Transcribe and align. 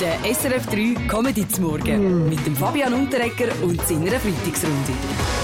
Der 0.00 0.18
SRF 0.34 0.66
3 0.66 1.06
Comedy 1.06 1.46
zum 1.46 1.64
Morgen 1.66 2.28
mit 2.28 2.44
dem 2.44 2.56
Fabian 2.56 2.92
Unterrecker 2.94 3.46
und 3.62 3.80
seiner 3.86 4.18
Freitagsrunde. 4.18 4.92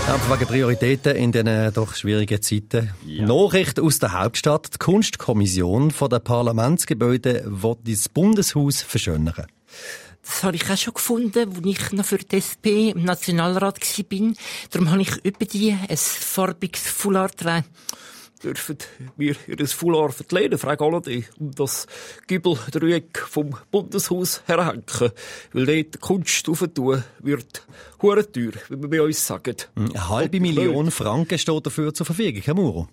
Einfach 0.08 0.40
wegen 0.40 0.48
Prioritäten 0.48 1.14
in 1.14 1.30
diesen 1.30 1.72
doch 1.72 1.94
schwierigen 1.94 2.42
Zeiten. 2.42 2.92
Nachricht 3.06 3.78
aus 3.78 4.00
der 4.00 4.12
Hauptstadt. 4.12 4.74
Die 4.74 4.78
Kunstkommission 4.78 5.92
von 5.92 6.10
der 6.10 6.18
Parlamentsgebäude 6.18 7.44
will 7.46 7.76
das 7.84 8.08
Bundeshaus 8.08 8.82
verschönern. 8.82 9.46
Das 10.22 10.42
habe 10.42 10.56
ich 10.56 10.68
auch 10.68 10.76
schon 10.76 10.94
gefunden, 10.94 11.48
als 11.48 11.64
ich 11.64 11.92
noch 11.92 12.04
für 12.04 12.18
die 12.18 12.36
SP 12.42 12.90
im 12.90 13.04
Nationalrat 13.04 13.78
war. 13.80 14.32
Darum 14.70 14.90
habe 14.90 15.02
ich 15.02 15.24
über 15.24 15.44
die 15.44 15.76
ein 15.88 15.96
farbiges 15.96 16.82
Foulard 16.82 17.38
getragen. 17.38 17.66
Dürfen 18.42 18.78
wir 19.16 19.36
ihr 19.46 19.68
Foulard 19.68 20.14
verlehnen, 20.14 20.58
Frau 20.58 20.76
Galladay, 20.76 21.24
und 21.38 21.58
das 21.58 21.86
Gübeldreieck 22.26 23.18
vom 23.18 23.56
Bundeshaus 23.70 24.42
herhängen. 24.46 24.84
Weil 25.52 25.66
dort 25.66 26.00
Kunst 26.00 26.48
aufentun 26.48 27.04
wird 27.20 27.66
hure 28.02 28.30
teuer, 28.30 28.52
wie 28.68 28.82
wir 28.82 28.88
bei 28.88 29.02
uns 29.02 29.26
sagen. 29.26 29.56
Eine 29.74 30.08
halbe 30.08 30.40
Million 30.40 30.90
Franken 30.90 31.38
steht 31.38 31.66
dafür 31.66 31.92
zur 31.94 32.06
Verfügung, 32.06 32.42
Herr 32.42 32.54
Muro. 32.54 32.88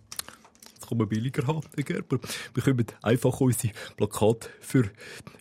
Man 0.96 1.08
billiger 1.08 1.48
haben, 1.48 1.62
Herr 1.76 1.84
Gerber. 1.84 2.20
Wir 2.54 2.64
können 2.64 2.86
einfach 3.02 3.40
unsere 3.40 3.74
Plakate 3.96 4.50
für, 4.60 4.86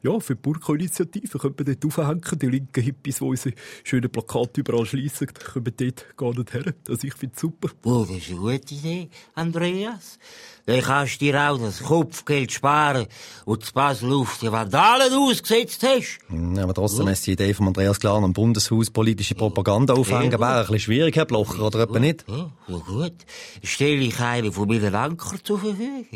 ja, 0.02 0.18
für 0.20 0.34
die 0.34 0.40
Burka-Initiative 0.40 1.38
können 1.38 1.54
wir 1.58 1.74
dort 1.74 1.84
aufhängen. 1.84 2.38
Die 2.40 2.46
linken 2.46 2.82
Hippies, 2.82 3.18
die 3.18 3.24
unsere 3.24 3.54
schönen 3.84 4.10
Plakate 4.10 4.60
überall 4.60 4.86
schliessen, 4.86 5.28
kommen 5.52 5.72
dort 5.76 6.16
gar 6.16 6.34
nicht 6.34 6.52
her. 6.52 6.74
Das 6.84 7.04
ich 7.04 7.14
finde 7.14 7.38
super. 7.38 7.68
Oh, 7.84 8.04
das 8.08 8.16
ist 8.18 8.30
eine 8.30 8.38
gute 8.38 8.74
Idee, 8.74 9.08
Andreas. 9.34 10.18
Dann 10.66 10.80
kannst 10.80 11.20
du 11.20 11.26
dir 11.26 11.40
auch 11.40 11.58
das 11.58 11.80
Kopfgeld 11.80 12.50
sparen 12.50 13.06
und 13.44 13.62
das 13.62 13.70
Basel 13.70 14.12
auf 14.12 14.38
die 14.42 14.50
Vandalen 14.50 15.12
ausgesetzt 15.12 15.84
hast. 15.84 16.18
Hm, 16.26 16.58
Aber 16.58 16.74
trotzdem 16.74 17.06
ist 17.06 17.24
die 17.26 17.32
Idee 17.32 17.54
von 17.54 17.68
Andreas 17.68 18.00
Klar 18.00 18.20
am 18.22 18.32
Bundeshaus 18.32 18.90
politische 18.90 19.36
Propaganda 19.36 19.94
aufhängen, 19.94 20.32
wäre 20.32 20.56
ein 20.56 20.60
bisschen 20.62 20.80
schwierig, 20.80 21.14
Herr 21.14 21.24
Blocher, 21.24 21.62
oder 21.62 21.80
etwa 21.80 22.00
nicht? 22.00 22.24
Ja, 22.26 22.50
ja 22.66 22.78
gut. 22.78 23.14
Stelle 23.62 24.02
ich 24.02 24.18
einen 24.18 24.52
von 24.52 24.66
meinen 24.66 24.94
Anker 24.94 25.35
zur 25.42 25.58
Verfügung. 25.58 26.06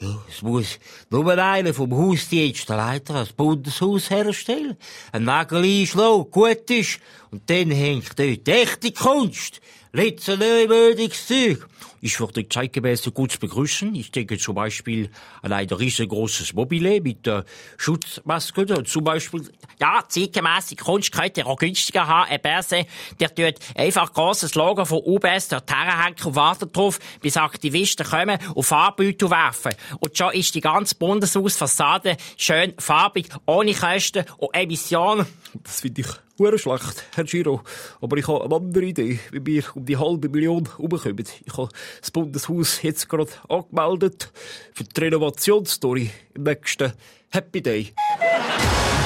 Ja, 0.00 0.22
es 0.28 0.42
muss 0.42 0.78
nur 1.10 1.28
einer 1.36 1.74
vom 1.74 1.92
Hausdienst, 1.92 2.68
der 2.68 2.76
Leiter, 2.76 3.14
das 3.14 3.32
Bundeshaus 3.32 4.10
herstellen. 4.10 4.76
Ein 5.10 5.24
Nagel 5.24 5.64
einschlagen, 5.64 6.30
gut 6.30 6.70
ist. 6.70 7.00
Und 7.30 7.50
dann 7.50 7.70
hängt 7.72 8.16
dort 8.16 8.48
echte 8.48 8.92
Kunst. 8.92 9.60
Letzte 9.98 10.38
neumodiges 10.38 11.26
Zeug. 11.26 11.66
Ich 12.00 12.20
würde 12.20 12.48
zeitgemäß 12.48 13.02
so 13.02 13.10
gut 13.10 13.40
begrüßen. 13.40 13.92
Ich 13.96 14.12
denke 14.12 14.38
zum 14.38 14.54
Beispiel 14.54 15.10
an 15.42 15.52
ein 15.52 15.66
riesengroßes 15.66 16.52
Mobile 16.52 17.00
mit 17.00 17.26
der 17.26 17.44
Schutzmaske. 17.78 18.84
Zum 18.84 19.02
Beispiel, 19.02 19.50
ja, 19.80 20.04
zeitgemäße 20.06 20.76
Kunst 20.76 21.10
könnte 21.10 21.44
auch 21.44 21.56
günstiger 21.56 22.06
haben. 22.06 22.30
Ein 22.30 22.40
Börse, 22.40 22.86
der 23.18 23.34
tut 23.34 23.56
einfach 23.74 24.12
großes 24.12 24.54
Logo 24.54 24.84
von 24.84 25.02
UBS 25.04 25.48
dort 25.48 25.68
herhängen 25.68 26.14
und 26.24 26.36
wartet 26.36 26.76
drauf, 26.76 27.00
bis 27.20 27.36
Aktivisten 27.36 28.06
kommen 28.06 28.38
und 28.54 28.62
Farbbeutel 28.62 29.28
werfen. 29.28 29.72
Und 29.98 30.16
schon 30.16 30.32
ist 30.32 30.54
die 30.54 30.60
ganze 30.60 30.94
Bundeshausfassade 30.94 32.16
schön 32.36 32.72
farbig, 32.78 33.30
ohne 33.46 33.74
Kosten 33.74 34.24
und 34.36 34.54
Emissionen. 34.54 35.26
Das 35.64 35.80
finde 35.80 36.02
ich 36.02 36.27
hure 36.38 36.58
schlecht, 36.58 37.04
Herr 37.14 37.24
Giro. 37.24 37.62
Aber 38.00 38.16
ich 38.16 38.28
habe 38.28 38.44
eine 38.44 38.54
andere 38.54 38.84
Idee, 38.84 39.18
wie 39.32 39.44
wir 39.44 39.64
um 39.74 39.84
die 39.84 39.96
halbe 39.96 40.28
Million 40.28 40.68
herumkommen. 40.76 41.24
Ich 41.44 41.56
habe 41.56 41.68
das 42.00 42.10
Bundeshaus 42.10 42.82
jetzt 42.82 43.08
gerade 43.08 43.30
angemeldet 43.48 44.30
für 44.72 44.84
die 44.84 45.00
Renovationsstory 45.00 46.10
im 46.34 46.42
nächsten 46.44 46.92
Happy 47.30 47.60
Day. 47.60 47.92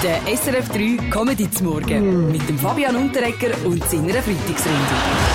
Der 0.03 0.21
SRF 0.37 0.69
3 0.69 1.11
Comedy 1.11 1.51
zum 1.51 1.69
Morgen 1.69 2.33
mit 2.33 2.49
dem 2.49 2.59
Fabian 2.59 2.97
Unterrecker 2.97 3.51
und 3.65 3.83
seiner 3.89 4.21
Freitagsrunde. 4.21 5.33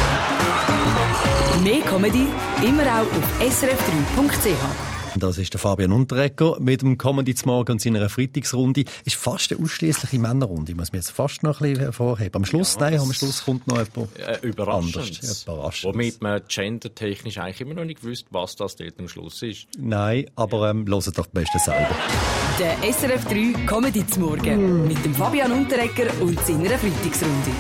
Mehr 1.63 1.81
Comedy 1.81 2.27
immer 2.63 2.83
auch 2.83 3.01
auf 3.01 3.41
srf3.ch. 3.41 4.96
Das 5.19 5.37
ist 5.37 5.53
der 5.53 5.59
Fabian 5.59 5.91
Unterrecker 5.91 6.57
mit 6.59 6.81
dem 6.81 6.97
Comedy 6.97 7.33
zum 7.35 7.51
Morgen 7.51 7.73
und 7.73 7.81
seiner 7.81 8.07
Freitagsrunde. 8.09 8.83
Ist 9.05 9.15
fast 9.15 9.51
eine 9.51 9.63
ausschliessliche 9.63 10.19
Männerrunde. 10.19 10.71
Ich 10.71 10.77
muss 10.77 10.91
mir 10.91 10.99
jetzt 10.99 11.11
fast 11.11 11.43
noch 11.43 11.61
ein 11.61 11.69
bisschen 11.69 11.83
hervorheben. 11.83 12.35
Am 12.35 12.45
Schluss, 12.45 12.77
nein, 12.79 12.99
am 12.99 13.11
Schluss 13.13 13.43
kommt 13.45 13.65
noch 13.67 13.77
jemand 13.77 14.17
Äh, 14.19 14.45
überraschend. 14.47 14.97
anders. 14.97 15.43
Ja, 15.45 15.53
überraschend. 15.53 15.93
Womit 15.93 16.21
man 16.21 16.41
gendertechnisch 16.47 17.37
eigentlich 17.37 17.61
immer 17.61 17.73
noch 17.75 17.85
nicht 17.85 18.01
gewusst, 18.01 18.25
was 18.31 18.55
das 18.55 18.75
dort 18.75 18.99
am 18.99 19.07
Schluss 19.07 19.41
ist. 19.41 19.67
Nein, 19.77 20.29
aber 20.35 20.69
ähm, 20.69 20.85
hört 20.87 21.17
doch 21.17 21.25
am 21.25 21.31
besten 21.33 21.59
selber. 21.59 21.89
Der 22.59 22.91
SRF 22.93 23.25
3 23.25 23.65
Comedy 23.65 24.05
zum 24.07 24.23
Morgen 24.23 24.87
mit 24.87 25.03
dem 25.05 25.13
Fabian 25.13 25.51
Unterrecker 25.51 26.07
und 26.21 26.39
seiner 26.45 26.77
Freitagsrunde. 26.77 27.51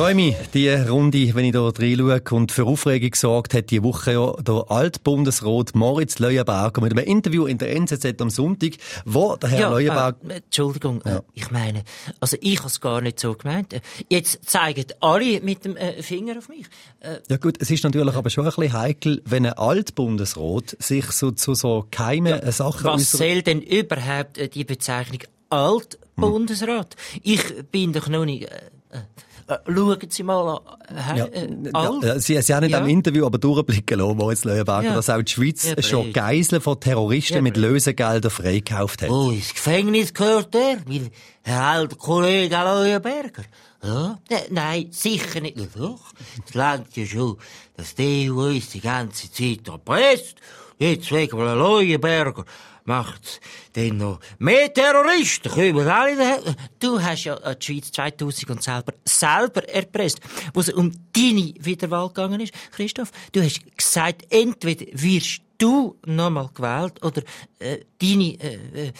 Freue 0.00 0.14
mich, 0.14 0.34
die 0.54 0.70
Runde, 0.70 1.34
wenn 1.34 1.44
ich 1.44 1.52
da 1.52 1.68
reinschaue. 1.68 2.22
Und 2.30 2.52
für 2.52 2.64
Aufregung 2.64 3.10
gesorgt 3.10 3.52
hat 3.52 3.70
die 3.70 3.82
Woche 3.82 4.12
ja 4.12 4.32
der 4.40 4.64
Altbundesrat 4.70 5.74
Moritz 5.74 6.18
Leuenberger 6.18 6.80
mit 6.80 6.92
einem 6.92 7.04
Interview 7.04 7.44
in 7.44 7.58
der 7.58 7.76
NZZ 7.76 8.18
am 8.22 8.30
Sonntag, 8.30 8.78
wo 9.04 9.36
der 9.36 9.50
Herr 9.50 9.68
Leuenberger... 9.68 10.16
Äh, 10.26 10.36
Entschuldigung, 10.36 11.02
äh, 11.02 11.20
ich 11.34 11.50
meine, 11.50 11.84
also 12.18 12.38
ich 12.40 12.56
habe 12.60 12.68
es 12.68 12.80
gar 12.80 13.02
nicht 13.02 13.20
so 13.20 13.34
gemeint. 13.34 13.74
Äh, 13.74 13.82
Jetzt 14.08 14.48
zeigen 14.48 14.86
alle 15.00 15.42
mit 15.42 15.66
dem 15.66 15.76
äh, 15.76 16.02
Finger 16.02 16.38
auf 16.38 16.48
mich. 16.48 16.64
Äh, 17.00 17.18
Ja 17.28 17.36
gut, 17.36 17.58
es 17.60 17.70
ist 17.70 17.84
natürlich 17.84 18.14
aber 18.14 18.30
schon 18.30 18.46
ein 18.46 18.54
bisschen 18.54 18.72
heikel, 18.72 19.20
wenn 19.26 19.44
ein 19.44 19.52
Altbundesrat 19.52 20.78
sich 20.78 21.04
so 21.12 21.30
zu 21.32 21.52
so 21.52 21.86
geheimen 21.90 22.40
Sachen 22.52 22.84
was 22.84 23.12
soll 23.12 23.42
denn 23.42 23.60
überhaupt 23.60 24.38
äh, 24.38 24.48
die 24.48 24.64
Bezeichnung 24.64 25.20
Altbundesrat? 25.50 26.96
Ich 27.22 27.42
bin 27.70 27.92
doch 27.92 28.08
noch 28.08 28.24
nicht... 28.24 28.44
Äh, 28.44 28.60
äh, 28.92 28.96
äh, 28.96 29.02
schauen 29.66 29.98
Sie 30.08 30.22
mal 30.22 30.58
an. 30.58 31.16
Ja, 31.16 31.24
Äh, 31.26 31.48
ja, 32.06 32.18
Sie, 32.18 32.40
Sie 32.40 32.54
haben 32.54 32.64
in 32.64 32.70
Ja. 32.70 32.78
diesem 32.80 32.88
Interview 32.96 33.26
aber 33.26 33.38
durchblicken 33.38 33.98
lassen, 33.98 34.16
Moritz 34.16 34.44
Leuenberger, 34.44 34.88
Ja. 34.88 34.94
dass 34.94 35.10
auch 35.10 35.22
die 35.22 35.30
Schweiz 35.32 35.64
Ja, 35.68 35.82
schon. 35.82 36.12
Geiseln 36.12 36.60
von 36.60 36.78
Terroristen 36.80 37.34
Ja, 37.36 37.42
mit. 37.42 37.56
Lösegeldern 37.56 38.30
freigekauft 38.30 39.02
hat. 39.02 39.10
Oh, 39.10 39.30
ins 39.30 39.52
Gefängnis 39.52 40.14
gehört 40.14 40.54
er, 40.54 40.78
mein 40.86 41.10
alter 41.44 41.96
Kollege 41.96 42.54
Leuenberger. 42.56 43.42
Ja? 43.82 44.18
Äh, 44.28 44.36
nein, 44.50 44.88
sicher 44.90 45.40
nicht. 45.40 45.56
Doch. 45.76 46.00
Es 46.46 46.54
langt 46.54 46.96
ja 46.96 47.06
schon, 47.06 47.36
dass 47.76 47.94
die 47.94 48.30
EU 48.30 48.48
uns 48.48 48.70
die 48.70 48.80
ganze 48.80 49.30
Zeit 49.32 49.66
erpresst. 49.68 50.36
Jetzt 50.78 51.10
wegen 51.12 51.38
Leuenberger 51.38 52.44
macht's 52.84 53.40
dann 53.74 53.98
noch 53.98 54.20
mehr 54.38 54.72
Terroristen. 54.72 55.50
Kommen 55.50 55.88
alle 55.88 56.16
daher. 56.16 56.54
Du 56.78 57.00
hast 57.02 57.24
ja 57.24 57.36
äh, 57.36 57.56
die 57.56 57.66
Schweiz 57.66 57.92
2000 57.92 58.62
selber, 58.62 58.92
selber 59.04 59.68
erpresst, 59.68 60.20
wo 60.54 60.60
es 60.60 60.72
um 60.72 60.90
deine 61.12 61.54
Wiederwahl 61.60 62.08
gegangen 62.08 62.40
ist. 62.40 62.52
Christoph, 62.72 63.10
du 63.32 63.42
hast 63.42 63.60
gesagt, 63.76 64.22
entweder 64.30 64.86
wirst 64.92 65.42
du 65.58 65.96
nochmal 66.06 66.48
gewählt 66.54 67.02
oder 67.04 67.22
äh, 67.58 67.78
deine 68.00 68.34
äh, 68.40 68.86
äh, 68.88 68.92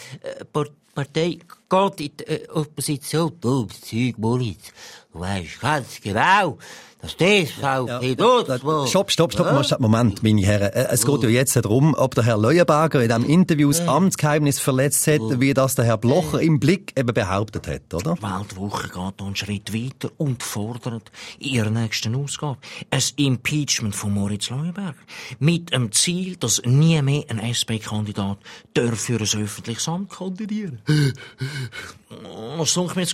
Par- 0.51 0.67
Partei 0.93 1.39
geht 1.71 2.01
in 2.01 2.17
die 2.17 2.23
äh, 2.25 2.49
Opposition. 2.49 3.31
Zeug, 3.41 4.17
Moritz. 4.17 4.71
Du 5.13 5.19
weißt 5.19 5.59
ganz 5.59 6.01
genau, 6.01 6.57
dass 7.01 7.17
das 7.17 7.51
VP 7.51 8.15
dort 8.15 8.63
war. 8.63 8.87
Stopp, 8.87 9.11
stopp, 9.11 9.33
stopp, 9.33 9.47
ja. 9.47 9.77
Moment, 9.79 10.21
meine 10.23 10.41
Herren. 10.41 10.71
Es 10.71 11.05
geht 11.05 11.23
ja 11.23 11.29
jetzt 11.29 11.55
darum, 11.55 11.95
ob 11.95 12.13
der 12.15 12.23
Herr 12.25 12.37
Leuenberger 12.37 13.01
in 13.01 13.09
diesem 13.09 13.25
Interview 13.25 13.69
das 13.69 13.87
Amtsgeheimnis 13.87 14.59
verletzt 14.59 15.07
hat, 15.07 15.21
wie 15.39 15.53
das 15.53 15.75
der 15.75 15.85
Herr 15.85 15.97
Blocher 15.97 16.39
im 16.41 16.59
Blick 16.59 16.93
eben 16.97 17.13
behauptet 17.13 17.67
hat, 17.67 17.93
oder? 17.93 18.15
Die 18.15 18.21
Weltwoche 18.21 18.87
geht 18.87 18.95
noch 18.95 19.25
einen 19.25 19.35
Schritt 19.35 19.73
weiter 19.73 20.11
und 20.17 20.43
fordert 20.43 21.11
in 21.39 21.49
ihrer 21.49 21.71
nächsten 21.71 22.15
Ausgabe 22.15 22.59
ein 22.89 23.01
Impeachment 23.15 23.95
von 23.95 24.13
Moritz 24.13 24.49
Leuenberger. 24.49 24.93
Mit 25.39 25.73
dem 25.73 25.91
Ziel, 25.91 26.35
dass 26.37 26.61
nie 26.65 27.01
mehr 27.01 27.23
ein 27.29 27.39
SP-Kandidat 27.39 28.37
für 28.75 29.17
ein 29.17 29.43
öffentliches 29.43 29.87
Amt 29.87 30.11
kandidieren 30.11 30.81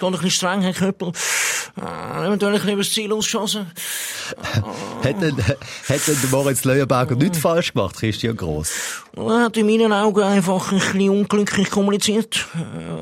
ein 0.08 0.12
bisschen 0.12 0.32
streng, 0.32 0.62
Herr 0.62 0.74
Köppel. 0.74 1.12
Eventuell 1.78 2.54
ein 2.54 2.60
bisschen 2.60 2.74
über 2.74 2.84
das 2.84 2.92
Ziel 2.92 3.14
ausschossen. 3.14 3.68
Hat 5.04 5.22
denn, 5.22 5.38
hat 5.38 6.08
denn 6.08 6.18
der 6.22 6.30
Moritz 6.32 6.64
Leuenberger 6.66 7.16
nichts 7.16 7.38
falsch 7.38 7.74
gemacht, 7.74 7.96
Christian 7.96 8.36
Gross? 8.36 8.72
Er 9.16 9.46
hat 9.46 9.56
in 9.56 9.66
meinen 9.66 9.94
Augen 9.94 10.22
einfach 10.22 10.72
ein 10.72 10.80
bisschen 10.80 11.10
unglücklich 11.10 11.70
kommuniziert. 11.70 12.46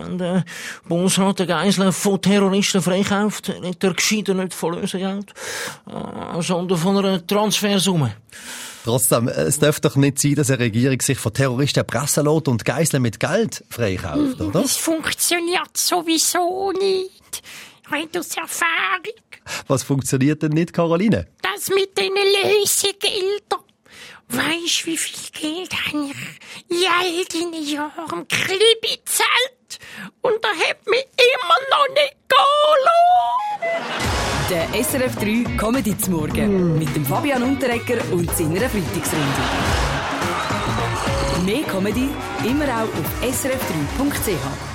Wenn 0.03 0.17
der 0.17 0.45
Bundesrat 0.87 1.39
den 1.39 1.47
Geisel 1.47 1.91
von 1.91 2.21
Terroristen 2.21 2.81
freikauft, 2.81 3.59
nicht 3.61 3.83
er 3.83 3.93
gescheiter 3.93 4.33
nicht 4.33 4.53
von 4.53 4.75
Lösegeld, 4.75 5.33
sondern 6.41 6.77
von 6.77 6.97
einer 6.97 7.25
Transfersumme. 7.25 8.13
Trotzdem, 8.85 9.27
es 9.27 9.57
darf 9.57 9.79
doch 9.79 9.95
nicht 9.95 10.19
sein, 10.19 10.35
dass 10.35 10.51
eine 10.51 10.59
Regierung 10.59 11.01
sich 11.01 11.17
von 11.17 11.33
Terroristen 11.33 11.79
erpressen 11.79 12.23
lässt 12.23 12.47
und 12.47 12.65
Geiseln 12.65 13.01
mit 13.01 13.19
Geld 13.19 13.63
freikauft, 13.67 14.39
oder? 14.39 14.63
Es 14.63 14.77
funktioniert 14.77 15.75
sowieso 15.75 16.71
nicht. 16.71 17.41
Ich 17.83 17.91
rede 17.91 18.19
aus 18.19 18.37
Erfahrung. 18.37 19.15
Was 19.65 19.81
funktioniert 19.81 20.43
denn 20.43 20.51
nicht, 20.51 20.71
Caroline? 20.71 21.25
Das 21.41 21.69
mit 21.69 21.97
den 21.97 22.13
Lösegeldern. 22.13 23.63
Weisst, 24.27 24.85
wie 24.85 24.97
viel 24.97 25.31
Geld 25.31 25.73
habe 25.73 26.05
ich 26.05 26.77
in 26.77 26.85
all 26.87 27.25
diesen 27.25 27.53
Jahren 27.67 28.27
Kribi 28.27 28.97
gezahlt? 29.03 29.79
Und 30.21 30.43
er 30.43 30.69
hat 30.69 30.85
mich 30.85 31.07
Der 34.47 34.67
SRF 34.83 35.15
3 35.15 35.57
Comedy 35.57 35.97
zum 35.97 36.13
Morgen 36.13 36.77
mit 36.77 36.95
dem 36.95 37.03
Fabian 37.03 37.41
Unterrecker 37.41 37.97
und 38.11 38.29
seiner 38.37 38.69
Freitagsrunde. 38.69 39.41
Mehr 41.43 41.63
Comedy 41.63 42.09
immer 42.43 42.65
auch 42.65 42.83
auf 42.83 43.23
srf3.ch. 43.23 44.74